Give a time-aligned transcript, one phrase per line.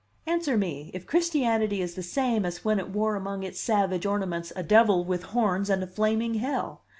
[0.25, 4.51] Answer me, if Christianity is the same as when it wore among its savage ornaments
[4.55, 6.81] a devil with horns and a flaming Hell!